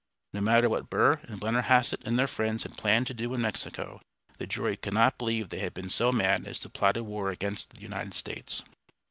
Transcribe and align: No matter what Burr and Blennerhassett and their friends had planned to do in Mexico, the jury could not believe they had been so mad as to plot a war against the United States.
No 0.33 0.41
matter 0.41 0.67
what 0.67 0.89
Burr 0.89 1.19
and 1.25 1.39
Blennerhassett 1.39 2.07
and 2.07 2.17
their 2.17 2.25
friends 2.25 2.63
had 2.63 2.75
planned 2.75 3.05
to 3.05 3.13
do 3.13 3.31
in 3.35 3.41
Mexico, 3.41 4.01
the 4.39 4.47
jury 4.47 4.75
could 4.75 4.95
not 4.95 5.19
believe 5.19 5.49
they 5.49 5.59
had 5.59 5.75
been 5.75 5.91
so 5.91 6.11
mad 6.11 6.47
as 6.47 6.57
to 6.61 6.69
plot 6.69 6.97
a 6.97 7.03
war 7.03 7.29
against 7.29 7.69
the 7.75 7.83
United 7.83 8.15
States. 8.15 8.63